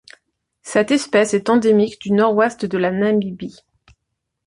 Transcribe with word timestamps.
Cette 0.63 0.89
espèce 0.89 1.35
est 1.35 1.47
endémique 1.47 2.01
du 2.01 2.11
Nord-Ouest 2.11 2.65
de 2.65 2.75
la 2.79 2.89
Namibie. 2.89 3.59